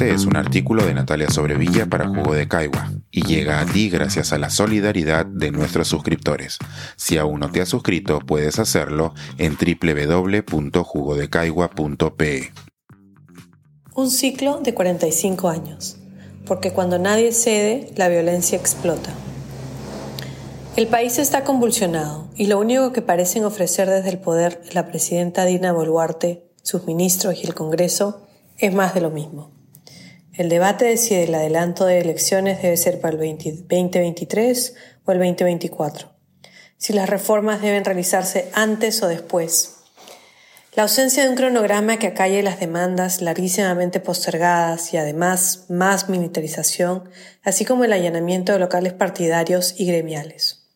siguiente 0.00 0.14
es 0.14 0.24
un 0.24 0.36
artículo 0.36 0.86
de 0.86 0.94
Natalia 0.94 1.28
Sobrevilla 1.30 1.84
para 1.86 2.08
Jugo 2.08 2.34
de 2.34 2.48
Caigua 2.48 2.90
y 3.10 3.22
llega 3.22 3.60
a 3.60 3.66
ti 3.66 3.90
gracias 3.90 4.32
a 4.32 4.38
la 4.38 4.48
solidaridad 4.48 5.26
de 5.26 5.50
nuestros 5.50 5.88
suscriptores. 5.88 6.56
Si 6.96 7.18
aún 7.18 7.40
no 7.40 7.50
te 7.50 7.60
has 7.60 7.68
suscrito, 7.68 8.20
puedes 8.20 8.58
hacerlo 8.58 9.12
en 9.36 9.56
www.jugodecaigua.pe. 9.56 12.52
Un 13.94 14.10
ciclo 14.10 14.60
de 14.60 14.72
45 14.72 15.48
años, 15.48 15.98
porque 16.46 16.72
cuando 16.72 16.98
nadie 16.98 17.32
cede, 17.32 17.92
la 17.96 18.08
violencia 18.08 18.56
explota. 18.56 19.10
El 20.76 20.86
país 20.86 21.18
está 21.18 21.44
convulsionado 21.44 22.30
y 22.36 22.46
lo 22.46 22.58
único 22.58 22.92
que 22.92 23.02
parecen 23.02 23.44
ofrecer 23.44 23.90
desde 23.90 24.08
el 24.08 24.18
poder 24.18 24.62
la 24.72 24.86
presidenta 24.86 25.44
Dina 25.44 25.72
Boluarte, 25.72 26.48
sus 26.62 26.86
ministros 26.86 27.34
y 27.42 27.46
el 27.46 27.54
Congreso 27.54 28.22
es 28.56 28.72
más 28.72 28.94
de 28.94 29.02
lo 29.02 29.10
mismo. 29.10 29.59
El 30.32 30.48
debate 30.48 30.84
de 30.84 30.96
si 30.96 31.14
el 31.14 31.34
adelanto 31.34 31.86
de 31.86 31.98
elecciones 31.98 32.62
debe 32.62 32.76
ser 32.76 33.00
para 33.00 33.14
el 33.14 33.18
2023 33.18 34.74
o 35.04 35.12
el 35.12 35.18
2024. 35.18 36.08
Si 36.76 36.92
las 36.92 37.10
reformas 37.10 37.60
deben 37.60 37.84
realizarse 37.84 38.48
antes 38.54 39.02
o 39.02 39.08
después. 39.08 39.76
La 40.74 40.84
ausencia 40.84 41.24
de 41.24 41.30
un 41.30 41.34
cronograma 41.34 41.98
que 41.98 42.06
acalle 42.06 42.44
las 42.44 42.60
demandas 42.60 43.22
larguísimamente 43.22 43.98
postergadas 43.98 44.94
y 44.94 44.98
además 44.98 45.64
más 45.68 46.08
militarización, 46.08 47.10
así 47.42 47.64
como 47.64 47.82
el 47.82 47.92
allanamiento 47.92 48.52
de 48.52 48.60
locales 48.60 48.92
partidarios 48.92 49.74
y 49.78 49.86
gremiales. 49.86 50.68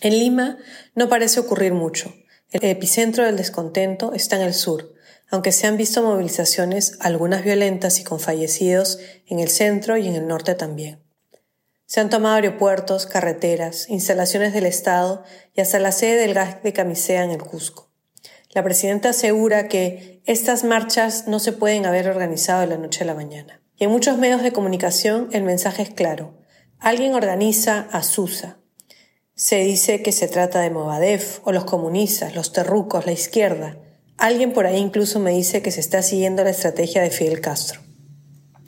En 0.00 0.18
Lima 0.18 0.56
no 0.94 1.10
parece 1.10 1.40
ocurrir 1.40 1.74
mucho. 1.74 2.14
El 2.50 2.64
epicentro 2.64 3.24
del 3.24 3.36
descontento 3.36 4.14
está 4.14 4.36
en 4.36 4.42
el 4.42 4.54
sur, 4.54 4.91
aunque 5.32 5.50
se 5.50 5.66
han 5.66 5.78
visto 5.78 6.02
movilizaciones, 6.02 6.98
algunas 7.00 7.42
violentas 7.42 7.98
y 7.98 8.04
con 8.04 8.20
fallecidos, 8.20 8.98
en 9.26 9.40
el 9.40 9.48
centro 9.48 9.96
y 9.96 10.06
en 10.06 10.14
el 10.14 10.28
norte 10.28 10.54
también. 10.54 11.02
Se 11.86 12.00
han 12.00 12.10
tomado 12.10 12.34
aeropuertos, 12.34 13.06
carreteras, 13.06 13.88
instalaciones 13.88 14.52
del 14.52 14.66
Estado 14.66 15.24
y 15.54 15.62
hasta 15.62 15.78
la 15.78 15.90
sede 15.90 16.16
del 16.20 16.34
gas 16.34 16.62
de 16.62 16.74
Camisea 16.74 17.24
en 17.24 17.30
el 17.30 17.42
Cusco. 17.42 17.90
La 18.50 18.62
presidenta 18.62 19.08
asegura 19.08 19.68
que 19.68 20.20
estas 20.26 20.64
marchas 20.64 21.26
no 21.26 21.38
se 21.38 21.52
pueden 21.52 21.86
haber 21.86 22.10
organizado 22.10 22.60
de 22.60 22.66
la 22.66 22.76
noche 22.76 23.04
a 23.04 23.06
la 23.06 23.14
mañana. 23.14 23.62
Y 23.78 23.84
en 23.84 23.90
muchos 23.90 24.18
medios 24.18 24.42
de 24.42 24.52
comunicación 24.52 25.30
el 25.32 25.44
mensaje 25.44 25.82
es 25.82 25.90
claro. 25.90 26.34
Alguien 26.78 27.14
organiza 27.14 27.88
a 27.90 28.02
Susa. 28.02 28.58
Se 29.34 29.60
dice 29.60 30.02
que 30.02 30.12
se 30.12 30.28
trata 30.28 30.60
de 30.60 30.68
Movadef 30.68 31.40
o 31.44 31.52
los 31.52 31.64
comunistas, 31.64 32.34
los 32.34 32.52
terrucos, 32.52 33.06
la 33.06 33.12
izquierda, 33.12 33.78
Alguien 34.22 34.52
por 34.52 34.66
ahí 34.66 34.76
incluso 34.78 35.18
me 35.18 35.32
dice 35.32 35.62
que 35.62 35.72
se 35.72 35.80
está 35.80 36.00
siguiendo 36.00 36.44
la 36.44 36.50
estrategia 36.50 37.02
de 37.02 37.10
Fidel 37.10 37.40
Castro. 37.40 37.80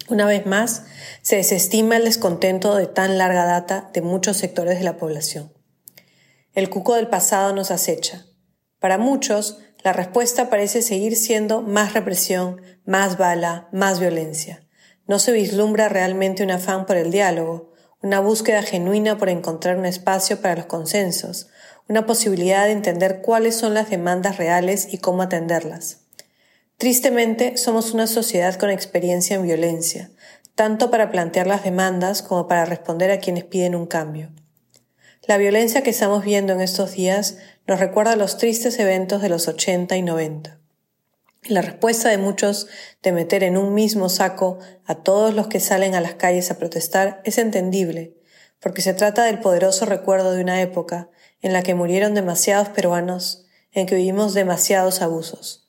Una 0.09 0.27
vez 0.27 0.47
más, 0.47 0.83
se 1.23 1.37
desestima 1.37 1.97
el 1.97 2.07
descontento 2.07 2.75
de 2.75 2.89
tan 2.89 3.19
larga 3.19 3.45
data 3.45 3.89
de 3.93 4.03
muchos 4.03 4.37
sectores 4.37 4.79
de 4.79 4.85
la 4.85 4.97
población. 4.97 5.53
El 6.55 6.71
cuco 6.71 6.97
del 6.97 7.07
pasado 7.07 7.55
nos 7.55 7.71
acecha. 7.71 8.27
Para 8.81 8.99
muchos, 8.99 9.59
la 9.85 9.93
respuesta 9.93 10.51
parece 10.51 10.83
seguir 10.83 11.15
siendo 11.15 11.63
más 11.63 11.95
represión, 11.95 12.61
más 12.85 13.17
bala, 13.17 13.69
más 13.71 14.01
violencia. 14.01 14.67
No 15.07 15.21
se 15.21 15.31
vislumbra 15.31 15.89
realmente 15.89 16.43
un 16.43 16.51
afán 16.51 16.85
por 16.85 16.97
el 16.97 17.13
diálogo, 17.13 17.71
una 18.03 18.19
búsqueda 18.19 18.65
genuina 18.65 19.19
por 19.19 19.29
encontrar 19.29 19.77
un 19.77 19.87
espacio 19.87 20.41
para 20.41 20.57
los 20.57 20.67
consensos, 20.67 21.47
una 21.89 22.07
posibilidad 22.07 22.67
de 22.67 22.73
entender 22.73 23.21
cuáles 23.21 23.57
son 23.57 23.75
las 23.75 23.91
demandas 23.91 24.39
reales 24.39 24.89
y 24.93 24.99
cómo 24.99 25.23
atenderlas. 25.23 25.99
Tristemente, 26.79 27.57
somos 27.57 27.93
una 27.93 28.07
sociedad 28.07 28.55
con 28.57 28.71
experiencia 28.71 29.37
en 29.37 29.43
violencia, 29.43 30.11
tanto 30.55 30.91
para 30.91 31.11
plantear 31.11 31.47
las 31.47 31.65
demandas 31.65 32.23
como 32.23 32.49
para 32.49 32.65
responder 32.65 33.11
a 33.11 33.19
quienes 33.19 33.45
piden 33.45 33.75
un 33.75 33.87
cambio. 33.87 34.31
La 35.27 35.39
violencia 35.39 35.83
que 35.83 35.91
estamos 35.91 36.25
viendo 36.25 36.53
en 36.53 36.61
estos 36.61 36.93
días 36.93 37.39
nos 37.67 37.81
recuerda 37.81 38.17
los 38.17 38.37
tristes 38.37 38.79
eventos 38.79 39.23
de 39.23 39.29
los 39.29 39.49
80 39.49 39.97
y 39.97 40.03
90. 40.03 40.59
La 41.49 41.63
respuesta 41.63 42.09
de 42.09 42.19
muchos 42.19 42.69
de 43.03 43.13
meter 43.13 43.43
en 43.43 43.57
un 43.57 43.75
mismo 43.75 44.09
saco 44.09 44.59
a 44.85 44.97
todos 44.97 45.35
los 45.35 45.47
que 45.49 45.61
salen 45.61 45.95
a 45.95 46.01
las 46.01 46.15
calles 46.15 46.51
a 46.51 46.59
protestar 46.59 47.21
es 47.25 47.39
entendible, 47.39 48.15
porque 48.65 48.81
se 48.81 48.95
trata 48.95 49.25
del 49.25 49.41
poderoso 49.41 49.85
recuerdo 49.85 50.33
de 50.33 50.41
una 50.41 50.63
época 50.63 51.11
en 51.43 51.53
la 51.53 51.63
que 51.63 51.75
murieron 51.75 52.15
demasiados 52.15 52.71
peruanos, 52.71 53.45
en 53.73 53.85
que 53.85 53.95
vivimos 53.95 54.33
demasiados 54.33 55.03
abusos. 55.03 55.69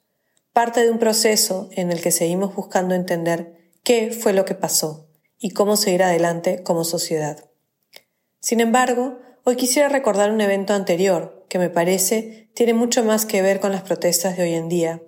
Parte 0.53 0.79
de 0.79 0.91
un 0.91 0.97
proceso 0.97 1.67
en 1.73 1.91
el 1.91 2.01
que 2.01 2.11
seguimos 2.11 2.55
buscando 2.55 2.95
entender 2.95 3.57
qué 3.84 4.11
fue 4.13 4.31
lo 4.31 4.45
que 4.45 4.55
pasó 4.55 5.09
y 5.38 5.50
cómo 5.50 5.75
seguir 5.75 6.03
adelante 6.03 6.63
como 6.63 6.85
sociedad. 6.85 7.44
Sin 8.39 8.61
embargo, 8.61 9.19
hoy 9.44 9.57
quisiera 9.57 9.89
recordar 9.89 10.31
un 10.31 10.39
evento 10.39 10.73
anterior 10.73 11.45
que 11.50 11.59
me 11.59 11.69
parece 11.69 12.50
tiene 12.53 12.73
mucho 12.73 13.03
más 13.03 13.25
que 13.25 13.41
ver 13.41 13.59
con 13.59 13.73
las 13.73 13.81
protestas 13.81 14.38
de 14.38 14.44
hoy 14.44 14.53
en 14.53 14.69
día 14.69 15.01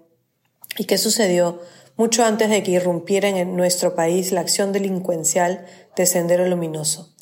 y 0.78 0.84
que 0.84 0.98
sucedió 0.98 1.62
mucho 1.96 2.26
antes 2.26 2.50
de 2.50 2.64
que 2.64 2.72
irrumpiera 2.72 3.30
en 3.30 3.56
nuestro 3.56 3.96
país 3.96 4.34
la 4.34 4.42
acción 4.42 4.74
delincuencial 4.74 5.66
de 5.96 6.06
Sendero 6.06 6.46
Luminoso. 6.50 7.14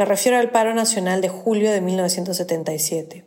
Me 0.00 0.06
refiero 0.06 0.38
al 0.38 0.50
paro 0.50 0.72
nacional 0.72 1.20
de 1.20 1.28
julio 1.28 1.70
de 1.70 1.82
1977. 1.82 3.26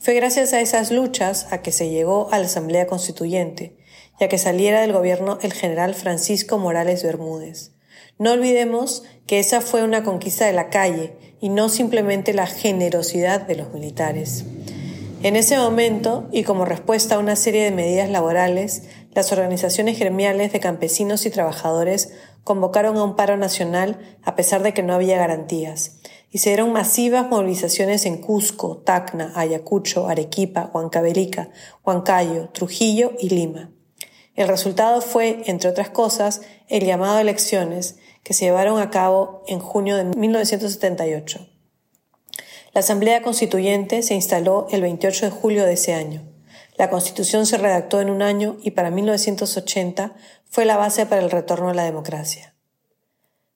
Fue 0.00 0.14
gracias 0.14 0.52
a 0.52 0.60
esas 0.60 0.90
luchas 0.90 1.46
a 1.52 1.62
que 1.62 1.70
se 1.70 1.90
llegó 1.90 2.26
a 2.32 2.40
la 2.40 2.46
Asamblea 2.46 2.88
Constituyente 2.88 3.76
y 4.18 4.24
a 4.24 4.28
que 4.28 4.36
saliera 4.36 4.80
del 4.80 4.92
gobierno 4.92 5.38
el 5.42 5.52
general 5.52 5.94
Francisco 5.94 6.58
Morales 6.58 7.04
Bermúdez. 7.04 7.70
No 8.18 8.32
olvidemos 8.32 9.04
que 9.28 9.38
esa 9.38 9.60
fue 9.60 9.84
una 9.84 10.02
conquista 10.02 10.44
de 10.44 10.54
la 10.54 10.70
calle 10.70 11.12
y 11.40 11.50
no 11.50 11.68
simplemente 11.68 12.34
la 12.34 12.48
generosidad 12.48 13.42
de 13.42 13.54
los 13.54 13.72
militares. 13.72 14.44
En 15.22 15.36
ese 15.36 15.56
momento, 15.56 16.28
y 16.32 16.42
como 16.42 16.64
respuesta 16.64 17.14
a 17.14 17.18
una 17.20 17.36
serie 17.36 17.62
de 17.62 17.70
medidas 17.70 18.10
laborales, 18.10 18.82
las 19.14 19.30
organizaciones 19.32 19.98
gremiales 19.98 20.52
de 20.52 20.58
campesinos 20.60 21.26
y 21.26 21.30
trabajadores 21.30 22.12
convocaron 22.44 22.96
a 22.96 23.04
un 23.04 23.16
paro 23.16 23.36
nacional 23.36 23.98
a 24.22 24.36
pesar 24.36 24.62
de 24.62 24.72
que 24.72 24.82
no 24.82 24.94
había 24.94 25.18
garantías, 25.18 25.98
y 26.30 26.38
se 26.38 26.50
dieron 26.50 26.72
masivas 26.72 27.28
movilizaciones 27.28 28.04
en 28.06 28.18
Cusco, 28.18 28.78
Tacna, 28.78 29.32
Ayacucho, 29.34 30.08
Arequipa, 30.08 30.70
Huancavelica, 30.72 31.50
Huancayo, 31.84 32.50
Trujillo 32.50 33.12
y 33.18 33.30
Lima. 33.30 33.70
El 34.34 34.48
resultado 34.48 35.00
fue, 35.00 35.42
entre 35.46 35.70
otras 35.70 35.90
cosas, 35.90 36.42
el 36.68 36.84
llamado 36.84 37.16
a 37.16 37.20
elecciones 37.20 37.96
que 38.22 38.34
se 38.34 38.44
llevaron 38.44 38.80
a 38.80 38.90
cabo 38.90 39.42
en 39.48 39.58
junio 39.58 39.96
de 39.96 40.04
1978. 40.04 41.48
La 42.74 42.80
Asamblea 42.80 43.22
Constituyente 43.22 44.02
se 44.02 44.14
instaló 44.14 44.68
el 44.70 44.82
28 44.82 45.24
de 45.24 45.30
julio 45.30 45.64
de 45.64 45.72
ese 45.72 45.94
año. 45.94 46.22
La 46.76 46.90
Constitución 46.90 47.46
se 47.46 47.58
redactó 47.58 48.00
en 48.00 48.10
un 48.10 48.22
año 48.22 48.58
y 48.62 48.70
para 48.70 48.90
1980 48.90 50.14
fue 50.44 50.64
la 50.64 50.76
base 50.76 51.06
para 51.06 51.22
el 51.22 51.30
retorno 51.30 51.70
a 51.70 51.74
la 51.74 51.84
democracia. 51.84 52.54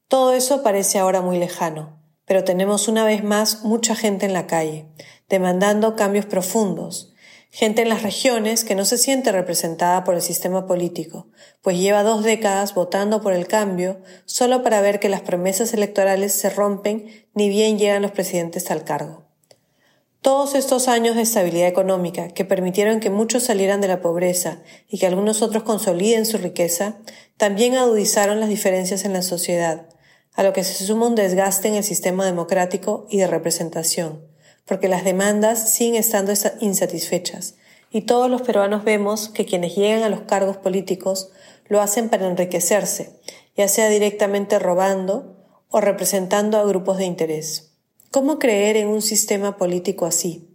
Todo 0.09 0.33
eso 0.33 0.65
parece 0.65 0.99
ahora 0.99 1.21
muy 1.21 1.39
lejano, 1.39 2.02
pero 2.33 2.45
tenemos 2.45 2.89
una 2.89 3.05
vez 3.05 3.23
más 3.23 3.63
mucha 3.63 3.95
gente 3.95 4.25
en 4.25 4.33
la 4.33 4.47
calle, 4.47 4.87
demandando 5.29 5.97
cambios 5.97 6.25
profundos, 6.25 7.13
gente 7.51 7.83
en 7.83 7.91
las 7.91 8.03
regiones 8.03 8.65
que 8.65 8.75
no 8.75 8.87
se 8.87 8.97
siente 8.97 9.33
representada 9.33 10.03
por 10.03 10.15
el 10.15 10.23
sistema 10.23 10.67
político, 10.67 11.29
pues 11.61 11.77
lleva 11.77 12.03
dos 12.03 12.25
décadas 12.25 12.73
votando 12.73 13.21
por 13.21 13.35
el 13.35 13.47
cambio 13.47 14.01
solo 14.25 14.63
para 14.63 14.81
ver 14.81 14.99
que 14.99 15.11
las 15.11 15.21
promesas 15.21 15.75
electorales 15.75 16.33
se 16.33 16.49
rompen 16.49 17.05
ni 17.35 17.51
bien 17.51 17.79
llegan 17.79 18.01
los 18.01 18.13
presidentes 18.13 18.71
al 18.71 18.83
cargo. 18.83 19.27
Todos 20.23 20.55
estos 20.55 20.89
años 20.89 21.17
de 21.17 21.23
estabilidad 21.23 21.69
económica 21.69 22.29
que 22.29 22.47
permitieron 22.47 23.01
que 23.01 23.11
muchos 23.11 23.43
salieran 23.43 23.83
de 23.83 23.89
la 23.89 24.01
pobreza 24.01 24.63
y 24.89 24.99
que 24.99 25.07
algunos 25.07 25.43
otros 25.43 25.65
consoliden 25.65 26.25
su 26.25 26.39
riqueza, 26.39 26.97
también 27.37 27.75
agudizaron 27.75 28.41
las 28.41 28.49
diferencias 28.49 29.05
en 29.05 29.13
la 29.13 29.21
sociedad, 29.21 29.92
a 30.35 30.43
lo 30.43 30.53
que 30.53 30.65
se 30.65 30.85
suma 30.85 31.07
un 31.07 31.15
desgaste 31.15 31.69
en 31.69 31.75
el 31.75 31.85
sistema 31.85 32.25
democrático 32.25 33.07
y 33.11 33.19
de 33.19 33.27
representación, 33.27 34.27
porque 34.65 34.89
las 34.89 35.05
demandas 35.05 35.73
siguen 35.73 35.97
estando 35.97 36.33
insatisfechas, 36.61 37.57
y 37.91 38.03
todos 38.03 38.31
los 38.31 38.43
peruanos 38.43 38.85
vemos 38.85 39.29
que 39.29 39.45
quienes 39.45 39.77
llegan 39.77 40.03
a 40.03 40.09
los 40.09 40.23
cargos 40.23 40.57
políticos 40.57 41.31
lo 41.69 41.81
hacen 41.81 42.09
para 42.09 42.27
enriquecerse, 42.27 43.21
ya 43.57 43.69
sea 43.69 43.89
directamente 43.89 44.59
robando 44.59 45.37
o 45.69 45.81
representando 45.81 46.59
a 46.59 46.65
grupos 46.65 46.99
de 46.99 47.05
interés. 47.05 47.73
¿Cómo 48.11 48.39
creer 48.39 48.77
en 48.77 48.89
un 48.89 49.03
sistema 49.03 49.57
político 49.57 50.07
así? 50.07 50.49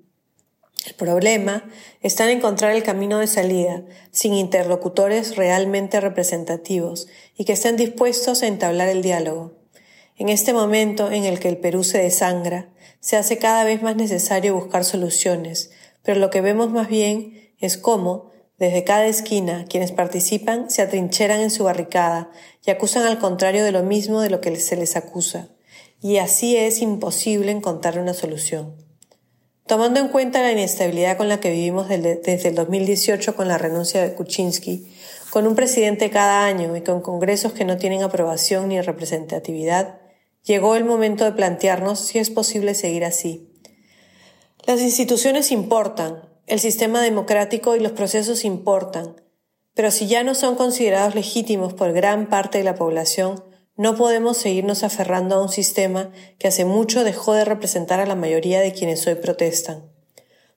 El 0.85 0.93
problema 0.93 1.69
está 2.01 2.23
en 2.29 2.37
encontrar 2.37 2.71
el 2.71 2.83
camino 2.83 3.19
de 3.19 3.27
salida 3.27 3.83
sin 4.11 4.33
interlocutores 4.33 5.35
realmente 5.35 5.99
representativos 5.99 7.07
y 7.35 7.45
que 7.45 7.53
estén 7.53 7.75
dispuestos 7.75 8.41
a 8.41 8.47
entablar 8.47 8.87
el 8.87 9.01
diálogo. 9.01 9.56
En 10.17 10.29
este 10.29 10.51
momento 10.51 11.11
en 11.11 11.25
el 11.25 11.39
que 11.39 11.47
el 11.47 11.57
Perú 11.57 11.83
se 11.83 11.99
desangra, 11.99 12.69
se 12.99 13.17
hace 13.17 13.37
cada 13.37 13.63
vez 13.63 13.83
más 13.83 13.95
necesario 13.95 14.55
buscar 14.55 14.83
soluciones, 14.83 15.69
pero 16.01 16.19
lo 16.19 16.31
que 16.31 16.41
vemos 16.41 16.71
más 16.71 16.87
bien 16.87 17.51
es 17.59 17.77
cómo, 17.77 18.31
Desde 18.57 18.83
cada 18.83 19.05
esquina, 19.05 19.65
quienes 19.69 19.91
participan 19.91 20.71
se 20.71 20.81
atrincheran 20.81 21.41
en 21.41 21.51
su 21.51 21.65
barricada 21.65 22.31
y 22.65 22.71
acusan 22.71 23.05
al 23.05 23.19
contrario 23.19 23.63
de 23.63 23.71
lo 23.71 23.83
mismo 23.83 24.19
de 24.19 24.31
lo 24.31 24.41
que 24.41 24.55
se 24.55 24.75
les 24.75 24.95
acusa. 24.95 25.49
Y 26.01 26.17
así 26.17 26.57
es 26.57 26.81
imposible 26.81 27.51
encontrar 27.51 27.99
una 27.99 28.15
solución. 28.15 28.75
Tomando 29.67 29.99
en 29.99 30.07
cuenta 30.07 30.41
la 30.41 30.51
inestabilidad 30.51 31.17
con 31.17 31.29
la 31.29 31.39
que 31.39 31.51
vivimos 31.51 31.87
desde 31.87 32.47
el 32.47 32.55
2018 32.55 33.35
con 33.35 33.47
la 33.47 33.59
renuncia 33.59 34.01
de 34.01 34.15
Kuczynski, 34.15 34.91
con 35.29 35.45
un 35.45 35.53
presidente 35.53 36.09
cada 36.09 36.45
año 36.45 36.75
y 36.75 36.81
con 36.81 37.01
congresos 37.01 37.53
que 37.53 37.65
no 37.65 37.77
tienen 37.77 38.01
aprobación 38.01 38.69
ni 38.69 38.81
representatividad, 38.81 39.99
llegó 40.47 40.75
el 40.75 40.85
momento 40.85 41.25
de 41.25 41.33
plantearnos 41.33 41.99
si 41.99 42.19
es 42.19 42.29
posible 42.29 42.73
seguir 42.73 43.03
así. 43.03 43.51
Las 44.65 44.81
instituciones 44.81 45.51
importan, 45.51 46.21
el 46.47 46.59
sistema 46.59 47.01
democrático 47.01 47.75
y 47.75 47.81
los 47.81 47.91
procesos 47.91 48.45
importan, 48.45 49.21
pero 49.73 49.91
si 49.91 50.07
ya 50.07 50.23
no 50.23 50.33
son 50.33 50.55
considerados 50.55 51.15
legítimos 51.15 51.73
por 51.73 51.91
gran 51.91 52.29
parte 52.29 52.57
de 52.57 52.63
la 52.63 52.75
población, 52.75 53.43
no 53.75 53.95
podemos 53.95 54.37
seguirnos 54.37 54.83
aferrando 54.83 55.35
a 55.35 55.41
un 55.41 55.49
sistema 55.49 56.11
que 56.39 56.47
hace 56.47 56.65
mucho 56.65 57.03
dejó 57.03 57.33
de 57.33 57.45
representar 57.45 57.99
a 57.99 58.07
la 58.07 58.15
mayoría 58.15 58.61
de 58.61 58.71
quienes 58.71 59.05
hoy 59.05 59.15
protestan. 59.15 59.91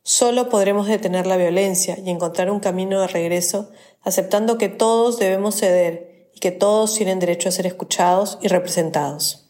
Solo 0.03 0.49
podremos 0.49 0.87
detener 0.87 1.27
la 1.27 1.37
violencia 1.37 1.99
y 2.03 2.09
encontrar 2.09 2.51
un 2.51 2.61
camino 2.61 3.01
de 3.01 3.09
regreso 3.09 3.71
aceptando 4.03 4.57
que 4.57 4.69
todos 4.69 5.19
debemos 5.19 5.57
ceder 5.57 6.31
y 6.35 6.41
que 6.41 6.53
todos 6.53 6.95
tienen 6.95 7.19
derecho 7.19 7.51
a 7.51 7.53
ser 7.53 7.67
escuchados 7.67 8.39
y 8.41 8.49
representados. 8.49 9.50